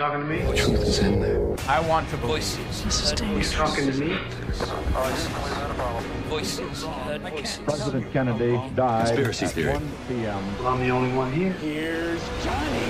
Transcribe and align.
talking 0.00 0.20
to 0.20 0.26
me? 0.26 0.40
The 0.40 0.56
truth 0.56 0.82
is 0.88 0.98
in 1.00 1.20
there. 1.20 1.44
I 1.68 1.78
want 1.86 2.08
to 2.08 2.16
voices. 2.16 2.74
You 3.20 3.42
talking 3.52 3.92
to 3.92 3.98
me? 3.98 4.16
Voices. 6.28 6.86
President 7.64 8.10
Kennedy 8.10 8.56
died 8.74 9.08
Conspiracy 9.08 9.44
at 9.44 9.52
theory. 9.52 9.72
1 9.74 9.88
p.m. 10.08 10.42
Well, 10.58 10.68
I'm 10.68 10.80
the 10.80 10.90
only 10.90 11.12
one 11.14 11.30
here. 11.32 11.52
Here's 11.60 12.22
Johnny. 12.42 12.80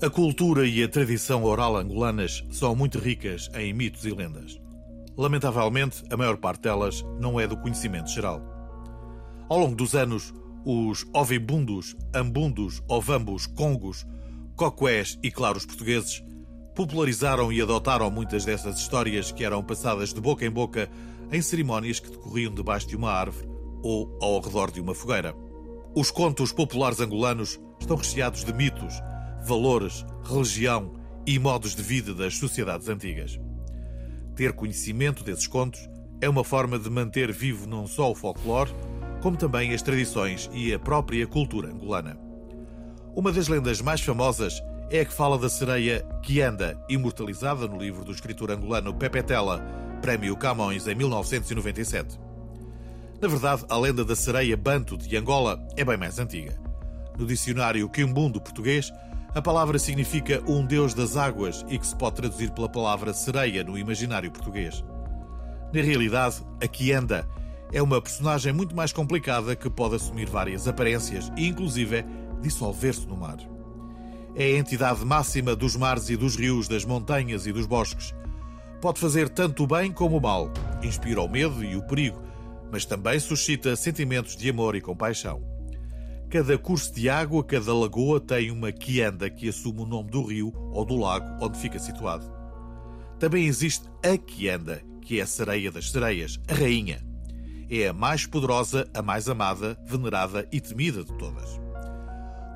A 0.00 0.10
cultura 0.10 0.66
e 0.66 0.82
a 0.82 0.88
tradição 0.88 1.44
oral 1.44 1.76
angolanas 1.76 2.44
são 2.50 2.74
muito 2.74 2.98
ricas 2.98 3.48
em 3.54 3.72
mitos 3.72 4.04
e 4.04 4.10
lendas. 4.10 4.60
Lamentavelmente, 5.16 6.02
a 6.10 6.16
maior 6.16 6.36
parte 6.36 6.62
delas 6.62 7.04
não 7.20 7.38
é 7.38 7.46
do 7.46 7.56
conhecimento 7.56 8.10
geral. 8.10 8.40
Ao 9.48 9.58
longo 9.58 9.76
dos 9.76 9.94
anos, 9.94 10.32
os 10.64 11.04
ovibundos, 11.12 11.96
ambundos, 12.14 12.82
ovambos, 12.88 13.46
congos, 13.46 14.06
coqués 14.56 15.18
e 15.22 15.30
claros 15.30 15.66
portugueses 15.66 16.22
popularizaram 16.74 17.52
e 17.52 17.60
adotaram 17.60 18.10
muitas 18.10 18.44
dessas 18.44 18.78
histórias 18.78 19.30
que 19.30 19.44
eram 19.44 19.62
passadas 19.62 20.12
de 20.12 20.20
boca 20.20 20.44
em 20.44 20.50
boca 20.50 20.88
em 21.30 21.42
cerimónias 21.42 22.00
que 22.00 22.10
decorriam 22.10 22.52
debaixo 22.52 22.88
de 22.88 22.96
uma 22.96 23.10
árvore 23.10 23.48
ou 23.82 24.16
ao 24.20 24.40
redor 24.40 24.70
de 24.70 24.80
uma 24.80 24.94
fogueira. 24.94 25.34
Os 25.94 26.10
contos 26.10 26.52
populares 26.52 27.00
angolanos 27.00 27.60
estão 27.78 27.96
recheados 27.96 28.44
de 28.44 28.52
mitos, 28.52 28.94
valores, 29.44 30.04
religião 30.24 30.92
e 31.26 31.38
modos 31.38 31.74
de 31.74 31.82
vida 31.82 32.14
das 32.14 32.36
sociedades 32.36 32.88
antigas. 32.88 33.38
Ter 34.34 34.52
conhecimento 34.52 35.22
desses 35.22 35.46
contos 35.46 35.88
é 36.20 36.28
uma 36.28 36.44
forma 36.44 36.78
de 36.78 36.88
manter 36.88 37.32
vivo 37.32 37.66
não 37.66 37.86
só 37.86 38.10
o 38.10 38.14
folclore, 38.14 38.72
como 39.22 39.36
também 39.36 39.72
as 39.72 39.80
tradições 39.80 40.50
e 40.52 40.74
a 40.74 40.78
própria 40.78 41.26
cultura 41.26 41.68
angolana. 41.68 42.18
Uma 43.14 43.30
das 43.30 43.46
lendas 43.46 43.80
mais 43.80 44.00
famosas 44.00 44.60
é 44.90 45.00
a 45.00 45.04
que 45.04 45.12
fala 45.12 45.38
da 45.38 45.48
sereia 45.48 46.04
Kianda, 46.22 46.76
imortalizada 46.88 47.68
no 47.68 47.78
livro 47.78 48.04
do 48.04 48.10
escritor 48.10 48.50
angolano 48.50 48.92
Pepe 48.92 49.22
Tela, 49.22 49.60
Prémio 50.02 50.36
Camões 50.36 50.88
em 50.88 50.94
1997. 50.94 52.18
Na 53.20 53.28
verdade, 53.28 53.64
a 53.68 53.78
lenda 53.78 54.04
da 54.04 54.16
sereia 54.16 54.56
Banto 54.56 54.98
de 54.98 55.16
Angola 55.16 55.64
é 55.76 55.84
bem 55.84 55.96
mais 55.96 56.18
antiga. 56.18 56.58
No 57.16 57.24
dicionário 57.24 57.88
Quimbundo 57.88 58.40
português, 58.40 58.92
a 59.34 59.40
palavra 59.40 59.78
significa 59.78 60.42
um 60.48 60.66
deus 60.66 60.94
das 60.94 61.16
águas 61.16 61.64
e 61.68 61.78
que 61.78 61.86
se 61.86 61.94
pode 61.94 62.16
traduzir 62.16 62.50
pela 62.50 62.68
palavra 62.68 63.14
sereia 63.14 63.62
no 63.62 63.78
imaginário 63.78 64.32
português. 64.32 64.84
Na 65.72 65.80
realidade, 65.80 66.42
a 66.60 66.66
Kianda 66.66 67.26
é 67.72 67.80
uma 67.80 68.00
personagem 68.00 68.52
muito 68.52 68.76
mais 68.76 68.92
complicada 68.92 69.56
que 69.56 69.70
pode 69.70 69.94
assumir 69.94 70.28
várias 70.28 70.68
aparências 70.68 71.32
e, 71.36 71.48
inclusive, 71.48 72.04
dissolver-se 72.40 73.06
no 73.06 73.16
mar. 73.16 73.38
É 74.34 74.44
a 74.44 74.58
entidade 74.58 75.04
máxima 75.04 75.56
dos 75.56 75.74
mares 75.74 76.10
e 76.10 76.16
dos 76.16 76.36
rios, 76.36 76.68
das 76.68 76.84
montanhas 76.84 77.46
e 77.46 77.52
dos 77.52 77.66
bosques. 77.66 78.14
Pode 78.80 79.00
fazer 79.00 79.28
tanto 79.28 79.64
o 79.64 79.66
bem 79.66 79.90
como 79.90 80.18
o 80.18 80.20
mal, 80.20 80.50
inspira 80.82 81.22
o 81.22 81.28
medo 81.28 81.64
e 81.64 81.76
o 81.76 81.82
perigo, 81.82 82.22
mas 82.70 82.84
também 82.84 83.18
suscita 83.18 83.76
sentimentos 83.76 84.36
de 84.36 84.50
amor 84.50 84.74
e 84.74 84.80
compaixão. 84.80 85.42
Cada 86.28 86.56
curso 86.56 86.92
de 86.94 87.08
água, 87.08 87.44
cada 87.44 87.74
lagoa 87.74 88.18
tem 88.18 88.50
uma 88.50 88.72
quianda 88.72 89.28
que 89.28 89.48
assume 89.48 89.82
o 89.82 89.86
nome 89.86 90.10
do 90.10 90.24
rio 90.24 90.52
ou 90.72 90.84
do 90.84 90.96
lago 90.96 91.26
onde 91.44 91.58
fica 91.58 91.78
situado. 91.78 92.24
Também 93.18 93.46
existe 93.46 93.86
a 94.02 94.16
quianda, 94.16 94.82
que 95.02 95.20
é 95.20 95.22
a 95.22 95.26
sereia 95.26 95.70
das 95.70 95.90
sereias, 95.90 96.40
a 96.48 96.54
rainha. 96.54 97.11
É 97.74 97.88
a 97.88 97.92
mais 97.94 98.26
poderosa, 98.26 98.86
a 98.92 99.00
mais 99.00 99.30
amada, 99.30 99.78
venerada 99.86 100.46
e 100.52 100.60
temida 100.60 101.02
de 101.02 101.10
todas. 101.14 101.58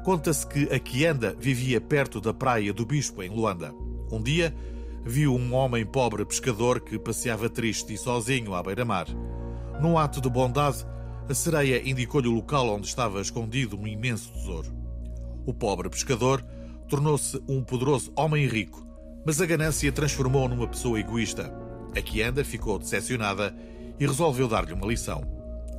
Conta-se 0.05 0.47
que 0.47 0.65
a 0.65 0.79
quianda 0.79 1.35
vivia 1.41 1.81
perto 1.81 2.21
da 2.21 2.35
praia 2.35 2.71
do 2.71 2.85
Bispo, 2.85 3.23
em 3.23 3.31
Luanda. 3.31 3.73
Um 4.13 4.23
dia, 4.23 4.55
viu 5.07 5.35
um 5.35 5.55
homem 5.55 5.87
pobre 5.87 6.23
pescador 6.27 6.81
que 6.81 6.99
passeava 6.99 7.49
triste 7.49 7.95
e 7.95 7.97
sozinho 7.97 8.55
à 8.55 8.63
beira-mar. 8.63 9.07
Num 9.81 9.97
ato 9.97 10.21
de 10.21 10.29
bondade, 10.29 10.87
a 11.27 11.33
sereia 11.33 11.81
indicou-lhe 11.89 12.29
o 12.29 12.35
local 12.35 12.69
onde 12.69 12.87
estava 12.87 13.19
escondido 13.19 13.75
um 13.75 13.87
imenso 13.87 14.31
tesouro. 14.35 14.71
O 15.47 15.55
pobre 15.55 15.89
pescador 15.89 16.45
tornou-se 16.91 17.43
um 17.49 17.65
poderoso 17.65 18.13
homem 18.15 18.47
rico, 18.47 18.87
mas 19.25 19.41
a 19.41 19.47
ganância 19.47 19.91
transformou-o 19.91 20.49
numa 20.49 20.69
pessoa 20.69 21.01
egoísta. 21.01 21.51
A 21.97 22.03
Kianda 22.03 22.45
ficou 22.45 22.79
decepcionada 22.79 23.57
e 23.99 24.07
resolveu 24.07 24.49
dar-lhe 24.49 24.73
uma 24.73 24.87
lição. 24.87 25.23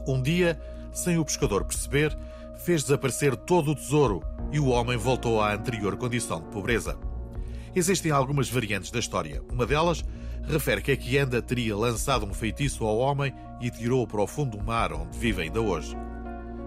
Um 0.07 0.21
dia, 0.21 0.59
sem 0.91 1.17
o 1.17 1.25
pescador 1.25 1.65
perceber, 1.65 2.17
fez 2.57 2.83
desaparecer 2.83 3.35
todo 3.35 3.71
o 3.71 3.75
tesouro 3.75 4.23
e 4.51 4.59
o 4.59 4.67
homem 4.67 4.97
voltou 4.97 5.41
à 5.41 5.53
anterior 5.53 5.95
condição 5.97 6.41
de 6.41 6.47
pobreza. 6.47 6.97
Existem 7.75 8.11
algumas 8.11 8.49
variantes 8.49 8.89
da 8.89 8.99
história. 8.99 9.43
Uma 9.51 9.65
delas 9.65 10.03
refere 10.47 10.81
que 10.81 10.91
a 10.91 10.97
Kianda 10.97 11.41
teria 11.41 11.75
lançado 11.75 12.25
um 12.25 12.33
feitiço 12.33 12.85
ao 12.85 12.97
homem 12.97 13.33
e 13.61 13.69
tirou-o 13.69 14.07
para 14.07 14.21
o 14.21 14.27
fundo 14.27 14.57
do 14.57 14.63
mar, 14.63 14.93
onde 14.93 15.17
vive 15.17 15.43
ainda 15.43 15.61
hoje. 15.61 15.95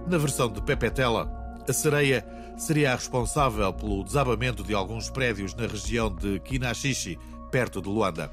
Na 0.06 0.18
versão 0.18 0.50
de 0.50 0.62
Pepe 0.62 0.90
Tela, 0.90 1.30
a 1.68 1.72
sereia 1.72 2.26
seria 2.56 2.92
a 2.92 2.96
responsável 2.96 3.72
pelo 3.72 4.04
desabamento 4.04 4.62
de 4.62 4.74
alguns 4.74 5.08
prédios 5.08 5.54
na 5.54 5.66
região 5.66 6.14
de 6.14 6.38
Kinaxishi, 6.40 7.18
perto 7.50 7.80
de 7.80 7.88
Luanda. 7.88 8.30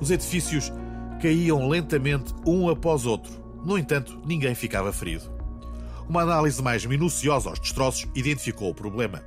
Os 0.00 0.10
edifícios 0.10 0.72
caíam 1.18 1.68
lentamente 1.68 2.34
um 2.46 2.68
após 2.68 3.04
outro. 3.04 3.32
No 3.64 3.76
entanto, 3.76 4.20
ninguém 4.24 4.54
ficava 4.54 4.92
ferido. 4.92 5.30
Uma 6.08 6.22
análise 6.22 6.62
mais 6.62 6.86
minuciosa 6.86 7.50
aos 7.50 7.58
destroços 7.58 8.08
identificou 8.14 8.70
o 8.70 8.74
problema. 8.74 9.22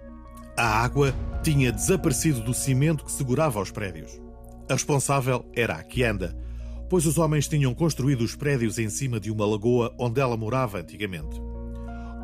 A 0.58 0.82
água 0.82 1.14
tinha 1.44 1.72
desaparecido 1.72 2.42
do 2.42 2.54
cimento 2.54 3.06
que 3.06 3.12
segurava 3.12 3.62
os 3.62 3.72
prédios. 3.72 4.20
A 4.70 4.74
responsável 4.74 5.46
era 5.54 5.76
a 5.76 5.84
Kianda, 5.84 6.36
pois 6.90 7.06
os 7.06 7.18
homens 7.18 7.48
tinham 7.48 7.74
construído 7.74 8.22
os 8.22 8.36
prédios 8.36 8.80
em 8.80 8.90
cima 8.90 9.20
de 9.20 9.32
uma 9.32 9.46
lagoa 9.46 9.94
onde 10.00 10.20
ela 10.20 10.36
morava 10.36 10.80
antigamente. 10.80 11.40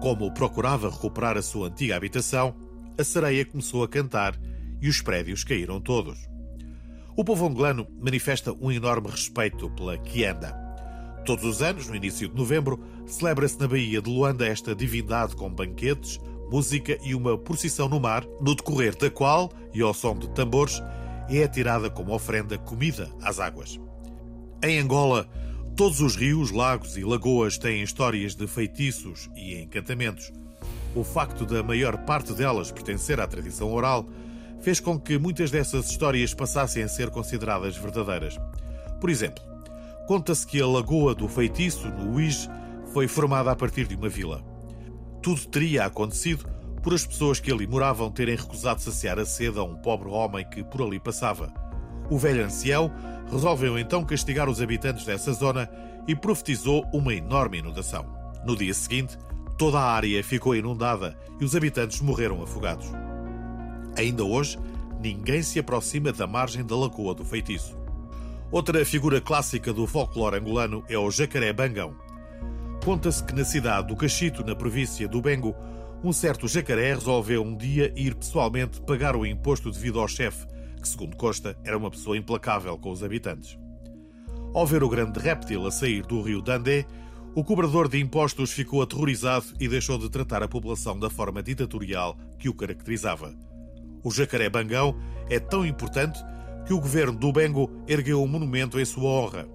Como 0.01 0.33
procurava 0.33 0.89
recuperar 0.89 1.37
a 1.37 1.41
sua 1.41 1.67
antiga 1.67 1.95
habitação, 1.95 2.55
a 2.99 3.03
sereia 3.03 3.45
começou 3.45 3.83
a 3.83 3.87
cantar 3.87 4.35
e 4.81 4.89
os 4.89 5.01
prédios 5.01 5.43
caíram 5.43 5.79
todos. 5.79 6.17
O 7.19 7.25
povo 7.25 7.47
angolano 7.47 7.87
manifesta 7.99 8.53
um 8.61 8.71
enorme 8.71 9.09
respeito 9.09 9.71
pela 9.71 9.97
Kianda. 9.97 10.55
Todos 11.25 11.45
os 11.45 11.63
anos, 11.63 11.87
no 11.87 11.95
início 11.95 12.29
de 12.29 12.35
novembro, 12.35 12.79
celebra-se 13.07 13.59
na 13.59 13.67
Baía 13.67 13.99
de 13.99 14.07
Luanda 14.07 14.45
esta 14.45 14.75
divindade 14.75 15.35
com 15.35 15.49
banquetes, 15.49 16.19
música 16.51 16.95
e 17.03 17.15
uma 17.15 17.35
procissão 17.35 17.89
no 17.89 17.99
mar, 17.99 18.23
no 18.39 18.53
decorrer 18.53 18.95
da 18.95 19.09
qual, 19.09 19.51
e 19.73 19.81
ao 19.81 19.95
som 19.95 20.15
de 20.15 20.29
tambores, 20.29 20.79
é 21.27 21.43
atirada 21.43 21.89
como 21.89 22.13
oferenda 22.13 22.55
comida 22.55 23.09
às 23.19 23.39
águas. 23.39 23.79
Em 24.61 24.77
Angola, 24.77 25.27
todos 25.75 26.01
os 26.01 26.15
rios, 26.15 26.51
lagos 26.51 26.97
e 26.97 27.03
lagoas 27.03 27.57
têm 27.57 27.81
histórias 27.81 28.35
de 28.35 28.45
feitiços 28.45 29.27
e 29.35 29.55
encantamentos. 29.55 30.31
O 30.95 31.03
facto 31.03 31.47
da 31.47 31.63
maior 31.63 31.97
parte 32.05 32.31
delas 32.33 32.71
pertencer 32.71 33.19
à 33.19 33.25
tradição 33.25 33.73
oral 33.73 34.07
fez 34.61 34.79
com 34.79 34.99
que 34.99 35.17
muitas 35.17 35.51
dessas 35.51 35.89
histórias 35.89 36.33
passassem 36.33 36.83
a 36.83 36.87
ser 36.87 37.09
consideradas 37.09 37.77
verdadeiras. 37.77 38.39
Por 38.99 39.09
exemplo, 39.09 39.43
conta-se 40.07 40.45
que 40.45 40.61
a 40.61 40.67
Lagoa 40.67 41.13
do 41.13 41.27
Feitiço, 41.27 41.87
no 41.89 42.15
Uige, 42.15 42.49
foi 42.93 43.07
formada 43.07 43.51
a 43.51 43.55
partir 43.55 43.87
de 43.87 43.95
uma 43.95 44.09
vila. 44.09 44.43
Tudo 45.21 45.45
teria 45.47 45.85
acontecido 45.85 46.47
por 46.81 46.93
as 46.93 47.05
pessoas 47.05 47.39
que 47.39 47.51
ali 47.51 47.67
moravam 47.67 48.09
terem 48.09 48.35
recusado 48.35 48.81
saciar 48.81 49.19
a 49.19 49.25
sede 49.25 49.59
a 49.59 49.63
um 49.63 49.75
pobre 49.75 50.09
homem 50.09 50.47
que 50.49 50.63
por 50.63 50.81
ali 50.81 50.99
passava. 50.99 51.53
O 52.09 52.17
velho 52.17 52.45
ancião 52.45 52.91
resolveu 53.29 53.77
então 53.77 54.05
castigar 54.05 54.49
os 54.49 54.61
habitantes 54.61 55.05
dessa 55.05 55.33
zona 55.33 55.69
e 56.07 56.15
profetizou 56.15 56.85
uma 56.93 57.13
enorme 57.13 57.59
inundação. 57.59 58.05
No 58.45 58.55
dia 58.55 58.73
seguinte, 58.73 59.17
toda 59.57 59.77
a 59.77 59.91
área 59.91 60.23
ficou 60.23 60.55
inundada 60.55 61.17
e 61.39 61.43
os 61.43 61.55
habitantes 61.55 61.99
morreram 61.99 62.41
afogados. 62.41 62.89
Ainda 63.97 64.23
hoje, 64.23 64.59
ninguém 65.01 65.41
se 65.41 65.57
aproxima 65.57 66.13
da 66.13 66.27
margem 66.27 66.63
da 66.63 66.75
Lagoa 66.75 67.15
do 67.15 67.25
Feitiço. 67.25 67.75
Outra 68.51 68.85
figura 68.85 69.19
clássica 69.19 69.73
do 69.73 69.87
folclore 69.87 70.37
angolano 70.37 70.83
é 70.87 70.97
o 70.97 71.09
jacaré 71.09 71.51
bangão. 71.51 71.95
Conta-se 72.85 73.23
que 73.23 73.33
na 73.33 73.43
cidade 73.43 73.87
do 73.87 73.95
Cachito, 73.95 74.45
na 74.45 74.55
província 74.55 75.07
do 75.07 75.19
Bengo, 75.19 75.55
um 76.03 76.13
certo 76.13 76.47
jacaré 76.47 76.93
resolveu 76.93 77.41
um 77.41 77.57
dia 77.57 77.91
ir 77.95 78.13
pessoalmente 78.13 78.79
pagar 78.81 79.15
o 79.15 79.25
imposto 79.25 79.71
devido 79.71 79.99
ao 79.99 80.07
chefe, 80.07 80.45
que, 80.79 80.87
segundo 80.87 81.17
Costa, 81.17 81.57
era 81.65 81.77
uma 81.77 81.89
pessoa 81.89 82.15
implacável 82.15 82.77
com 82.77 82.91
os 82.91 83.03
habitantes. 83.03 83.57
Ao 84.53 84.65
ver 84.65 84.83
o 84.83 84.89
grande 84.89 85.19
réptil 85.19 85.65
a 85.65 85.71
sair 85.71 86.05
do 86.05 86.21
rio 86.21 86.41
Dandé, 86.41 86.85
o 87.35 87.43
cobrador 87.43 87.89
de 87.89 87.99
impostos 87.99 88.51
ficou 88.51 88.81
aterrorizado 88.81 89.47
e 89.59 89.67
deixou 89.67 89.97
de 89.97 90.09
tratar 90.09 90.43
a 90.43 90.47
população 90.47 90.97
da 90.97 91.09
forma 91.09 91.41
ditatorial 91.41 92.15
que 92.39 92.47
o 92.47 92.53
caracterizava. 92.53 93.33
O 94.03 94.11
jacaré 94.11 94.49
bangão 94.49 94.95
é 95.29 95.39
tão 95.39 95.65
importante 95.65 96.19
que 96.65 96.73
o 96.73 96.79
governo 96.79 97.17
do 97.17 97.31
Bengo 97.31 97.69
ergueu 97.87 98.21
um 98.21 98.27
monumento 98.27 98.79
em 98.79 98.85
sua 98.85 99.09
honra. 99.09 99.47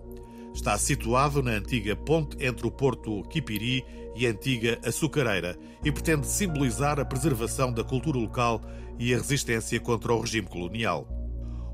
Está 0.54 0.76
situado 0.76 1.42
na 1.42 1.52
antiga 1.52 1.96
ponte 1.96 2.36
entre 2.44 2.66
o 2.66 2.70
Porto 2.70 3.22
Quipiri 3.24 3.84
e 4.14 4.26
a 4.26 4.30
antiga 4.30 4.78
Açucareira 4.84 5.56
e 5.84 5.90
pretende 5.90 6.26
simbolizar 6.26 7.00
a 7.00 7.04
preservação 7.04 7.72
da 7.72 7.82
cultura 7.82 8.18
local 8.18 8.60
e 8.98 9.14
a 9.14 9.16
resistência 9.16 9.80
contra 9.80 10.12
o 10.12 10.20
regime 10.20 10.46
colonial. 10.46 11.08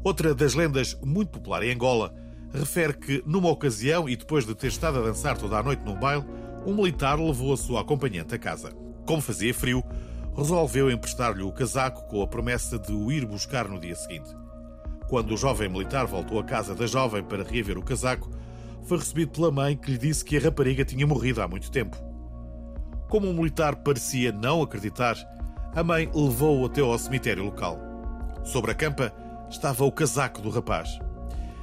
Outra 0.04 0.34
das 0.34 0.54
lendas 0.54 0.96
muito 1.04 1.30
popular 1.32 1.62
em 1.62 1.72
Angola 1.72 2.14
refere 2.52 2.94
que, 2.94 3.22
numa 3.26 3.50
ocasião 3.50 4.08
e 4.08 4.16
depois 4.16 4.46
de 4.46 4.54
ter 4.54 4.68
estado 4.68 4.98
a 4.98 5.02
dançar 5.02 5.36
toda 5.36 5.58
a 5.58 5.62
noite 5.62 5.82
num 5.84 5.98
baile, 5.98 6.24
um 6.64 6.74
militar 6.74 7.18
levou 7.18 7.52
a 7.52 7.56
sua 7.56 7.80
acompanhante 7.80 8.34
a 8.34 8.38
casa. 8.38 8.72
Como 9.06 9.20
fazia 9.20 9.52
frio, 9.52 9.82
resolveu 10.38 10.88
emprestar-lhe 10.88 11.42
o 11.42 11.50
casaco 11.50 12.06
com 12.06 12.22
a 12.22 12.26
promessa 12.26 12.78
de 12.78 12.92
o 12.92 13.10
ir 13.10 13.26
buscar 13.26 13.66
no 13.68 13.80
dia 13.80 13.96
seguinte. 13.96 14.30
Quando 15.08 15.34
o 15.34 15.36
jovem 15.36 15.68
militar 15.68 16.06
voltou 16.06 16.38
à 16.38 16.44
casa 16.44 16.76
da 16.76 16.86
jovem 16.86 17.24
para 17.24 17.42
reaver 17.42 17.76
o 17.76 17.82
casaco, 17.82 18.30
foi 18.84 18.98
recebido 18.98 19.32
pela 19.32 19.50
mãe 19.50 19.76
que 19.76 19.90
lhe 19.90 19.98
disse 19.98 20.24
que 20.24 20.36
a 20.36 20.40
rapariga 20.40 20.84
tinha 20.84 21.04
morrido 21.04 21.42
há 21.42 21.48
muito 21.48 21.72
tempo. 21.72 21.96
Como 23.08 23.28
o 23.28 23.34
militar 23.34 23.76
parecia 23.76 24.30
não 24.30 24.62
acreditar, 24.62 25.16
a 25.74 25.82
mãe 25.82 26.08
levou-o 26.14 26.66
até 26.66 26.82
ao 26.82 26.96
cemitério 26.96 27.42
local. 27.44 27.76
Sobre 28.44 28.70
a 28.70 28.74
campa 28.74 29.12
estava 29.50 29.84
o 29.84 29.90
casaco 29.90 30.40
do 30.40 30.50
rapaz. 30.50 31.00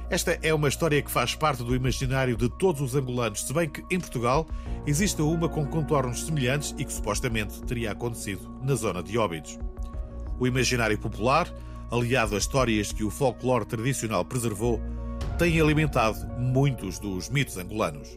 Esta 0.08 0.38
é 0.40 0.54
uma 0.54 0.68
história 0.68 1.02
que 1.02 1.10
faz 1.10 1.34
parte 1.34 1.64
do 1.64 1.74
imaginário 1.74 2.36
de 2.36 2.48
todos 2.48 2.80
os 2.80 2.94
angolanos, 2.94 3.42
se 3.42 3.52
bem 3.52 3.68
que 3.68 3.84
em 3.90 3.98
Portugal 3.98 4.46
existe 4.86 5.20
uma 5.20 5.48
com 5.48 5.66
contornos 5.66 6.24
semelhantes 6.24 6.72
e 6.78 6.84
que 6.84 6.92
supostamente 6.92 7.60
teria 7.62 7.90
acontecido 7.90 8.48
na 8.62 8.76
zona 8.76 9.02
de 9.02 9.18
Óbidos. 9.18 9.58
O 10.38 10.46
imaginário 10.46 10.96
popular, 10.96 11.52
aliado 11.90 12.36
a 12.36 12.38
histórias 12.38 12.92
que 12.92 13.02
o 13.02 13.10
folclore 13.10 13.64
tradicional 13.64 14.24
preservou, 14.24 14.80
tem 15.38 15.60
alimentado 15.60 16.24
muitos 16.38 17.00
dos 17.00 17.28
mitos 17.28 17.56
angolanos. 17.56 18.16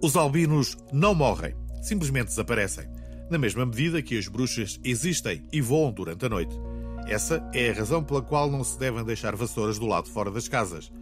Os 0.00 0.14
albinos 0.14 0.76
não 0.92 1.16
morrem, 1.16 1.56
simplesmente 1.82 2.28
desaparecem, 2.28 2.86
na 3.28 3.38
mesma 3.38 3.66
medida 3.66 4.00
que 4.00 4.16
as 4.16 4.28
bruxas 4.28 4.78
existem 4.84 5.42
e 5.52 5.60
voam 5.60 5.90
durante 5.90 6.26
a 6.26 6.28
noite. 6.28 6.56
Essa 7.08 7.42
é 7.52 7.70
a 7.70 7.74
razão 7.74 8.04
pela 8.04 8.22
qual 8.22 8.48
não 8.48 8.62
se 8.62 8.78
devem 8.78 9.02
deixar 9.02 9.34
vassouras 9.34 9.80
do 9.80 9.86
lado 9.86 10.08
fora 10.08 10.30
das 10.30 10.46
casas. 10.46 10.92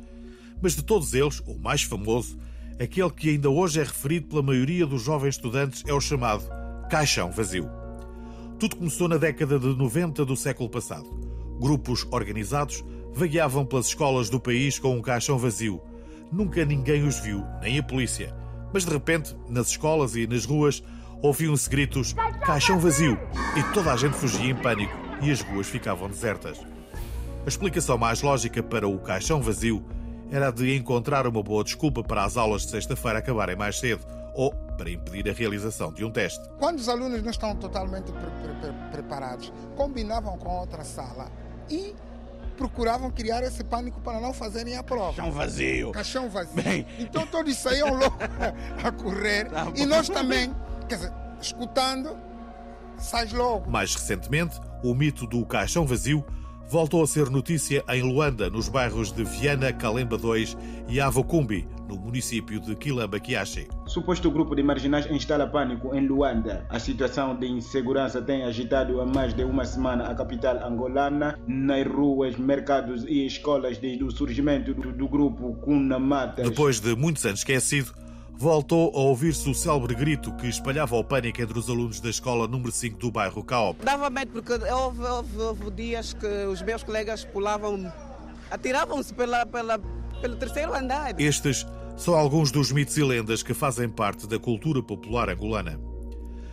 Mas 0.61 0.75
de 0.75 0.83
todos 0.83 1.15
eles, 1.15 1.41
o 1.47 1.59
mais 1.59 1.83
famoso, 1.83 2.39
aquele 2.81 3.11
que 3.11 3.31
ainda 3.31 3.51
hoje 3.51 3.81
é 3.81 3.85
referido 3.85 4.29
pela 4.29 4.43
maioria 4.43 4.87
dos 4.87 5.03
jovens 5.03 5.37
estudantes, 5.37 5.83
é 5.87 5.93
o 5.93 6.01
chamado 6.01 6.45
caixão 6.89 7.31
vazio. 7.31 7.69
Tudo 8.59 8.77
começou 8.77 9.09
na 9.09 9.17
década 9.17 9.59
de 9.59 9.67
90 9.67 10.25
do 10.25 10.37
século 10.37 10.69
passado. 10.69 11.05
Grupos 11.61 12.07
organizados 12.11 12.85
vagueavam 13.13 13.67
pelas 13.67 13.87
escolas 13.87 14.31
do 14.31 14.41
país 14.41 14.79
com 14.79 14.97
um 14.97 15.03
caixão 15.03 15.39
vazio. 15.39 15.81
Nunca 16.33 16.65
ninguém 16.65 17.07
os 17.07 17.19
viu, 17.21 17.45
nem 17.61 17.79
a 17.79 17.83
polícia. 17.83 18.35
Mas 18.73 18.85
de 18.85 18.91
repente, 18.91 19.37
nas 19.49 19.69
escolas 19.69 20.17
e 20.17 20.27
nas 20.27 20.45
ruas, 20.45 20.83
ouviam-se 21.23 21.69
gritos: 21.69 22.15
caixão 22.45 22.79
vazio! 22.79 23.19
E 23.57 23.63
toda 23.75 23.93
a 23.93 23.97
gente 23.97 24.17
fugia 24.17 24.51
em 24.51 24.55
pânico 24.55 24.95
e 25.23 25.31
as 25.31 25.41
ruas 25.41 25.67
ficavam 25.67 26.09
desertas. 26.09 26.59
A 27.45 27.49
explicação 27.49 27.97
mais 27.97 28.23
lógica 28.23 28.63
para 28.63 28.89
o 28.89 28.99
caixão 28.99 29.41
vazio 29.41 29.85
era 30.31 30.51
de 30.51 30.77
encontrar 30.77 31.27
uma 31.27 31.43
boa 31.43 31.63
desculpa 31.63 32.03
para 32.03 32.25
as 32.25 32.37
aulas 32.37 32.63
de 32.63 32.71
sexta-feira 32.71 33.19
acabarem 33.19 33.57
mais 33.57 33.79
cedo 33.79 34.05
ou 34.35 34.53
para 34.77 34.91
impedir 34.91 35.29
a 35.31 35.33
realização 35.33 35.93
de 35.93 36.05
um 36.05 36.11
teste. 36.11 36.47
Quando 36.59 36.79
os 36.79 36.89
alunos 36.89 37.23
não 37.23 37.31
estão 37.31 37.57
totalmente 37.57 38.13
pre 38.13 38.31
pre 38.61 38.73
preparados, 38.91 39.53
combinavam 39.75 40.37
com 40.37 40.61
outra 40.61 40.85
sala 40.85 41.31
e 41.71 41.95
procuravam 42.57 43.11
criar 43.11 43.43
esse 43.43 43.63
pânico 43.65 44.01
para 44.01 44.21
não 44.21 44.33
fazerem 44.33 44.77
a 44.77 44.83
prova. 44.83 45.15
Caixão 45.15 45.33
vazio. 45.33 45.93
Caixão 45.93 46.29
vazio. 46.29 46.63
Bem... 46.63 46.87
Então 46.99 47.27
todos 47.27 47.57
saíam 47.57 47.91
logo 47.97 48.17
a 48.83 48.93
correr 48.93 49.49
tá 49.49 49.73
e 49.75 49.87
nós 49.87 50.09
também, 50.09 50.55
quer 50.89 50.97
dizer, 50.97 51.13
escutando, 51.41 52.17
sais 52.99 53.33
logo. 53.33 53.71
Mais 53.71 53.95
recentemente, 53.95 54.61
o 54.83 54.95
mito 54.95 55.27
do 55.27 55.45
caixão 55.47 55.87
vazio 55.87 56.25
voltou 56.69 57.03
a 57.03 57.07
ser 57.07 57.31
notícia 57.31 57.85
em 57.89 58.03
Luanda, 58.03 58.51
nos 58.51 58.69
bairros 58.69 59.13
de 59.13 59.25
Viana, 59.25 59.73
Calemba 59.73 60.19
2 60.19 60.57
e 60.89 61.01
Avocumbi, 61.01 61.67
no 61.89 61.97
município 61.97 62.61
de 62.61 62.75
Quilamba 62.75 63.21
Quiache. 63.21 63.69
Suposto 63.87 64.31
grupo 64.31 64.55
de 64.55 64.63
marginais 64.63 65.07
instala 65.11 65.47
pânico 65.47 65.95
em 65.95 66.07
Luanda. 66.07 66.67
A 66.69 66.79
situação 66.79 67.37
de 67.37 67.47
insegurança 67.47 68.21
tem 68.21 68.45
agitado 68.45 69.01
há 69.01 69.07
mais 69.07 69.33
de 69.33 69.45
uma 69.45 69.65
semana 69.65 70.09
a 70.09 70.15
capital 70.15 70.57
angolana. 70.67 71.39
Nas 71.47 71.87
ruas, 71.87 72.37
mercados 72.37 73.05
e 73.05 73.27
escolas 73.27 73.79
desde 73.79 74.03
o 74.03 74.11
surgimento 74.11 74.75
do, 74.75 74.93
do 74.93 75.09
grupo 75.09 75.55
Cuna 75.63 75.99
Matas. 75.99 76.49
Depois 76.49 76.81
de 76.81 76.97
muitos 76.97 77.25
anos 77.25 77.41
esquecido, 77.41 77.93
voltou 78.39 78.91
a 78.95 78.99
ouvir-se 78.99 79.49
o 79.49 79.55
célebre 79.55 79.95
grito 79.95 80.33
que 80.37 80.47
espalhava 80.47 80.95
o 80.97 81.03
pânico 81.03 81.41
entre 81.41 81.59
os 81.59 81.71
alunos 81.71 82.01
da 82.01 82.11
escola 82.11 82.47
número 82.47 82.71
5 82.71 82.99
do 82.99 83.11
bairro 83.11 83.43
Caop. 83.43 83.83
Dava 83.83 84.11
medo 84.11 84.33
porque 84.33 84.53
houve, 84.53 85.03
houve, 85.03 85.39
houve 85.39 85.71
dias 85.71 86.13
que 86.13 86.27
os 86.45 86.61
meus 86.63 86.83
colegas 86.83 87.25
pulavam, 87.25 87.91
atiravam-se 88.51 89.15
pela, 89.15 89.47
pela, 89.47 89.81
pelo 90.21 90.37
terceiro 90.37 90.75
andar. 90.75 91.19
Estes 91.19 91.67
são 91.97 92.15
alguns 92.15 92.51
dos 92.51 92.71
mitos 92.71 92.97
e 92.99 93.03
lendas 93.03 93.43
que 93.43 93.55
fazem 93.55 93.89
parte 93.89 94.27
da 94.27 94.39
cultura 94.39 94.83
popular 94.83 95.31
angolana. 95.31 95.81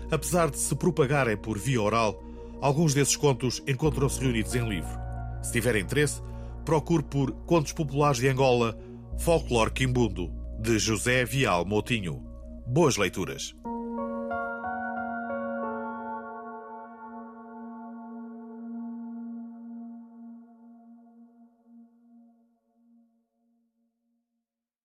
Apesar 0.09 0.49
de 0.49 0.57
se 0.57 0.75
propagarem 0.75 1.35
por 1.35 1.57
via 1.57 1.81
oral, 1.81 2.23
alguns 2.61 2.93
desses 2.93 3.17
contos 3.17 3.61
encontram-se 3.67 4.21
reunidos 4.21 4.55
em 4.55 4.67
livro. 4.67 5.03
Se 5.41 5.51
tiver 5.51 5.75
interesse, 5.75 6.21
procure 6.63 7.03
por 7.03 7.31
Contos 7.45 7.73
Populares 7.73 8.19
de 8.19 8.29
Angola, 8.29 8.77
Folclore 9.17 9.71
Quimbundo, 9.71 10.42
de 10.63 10.79
José 10.79 11.25
Vial 11.25 11.65
Moutinho. 11.65 12.23
Boas 12.65 12.95
leituras! 12.95 13.53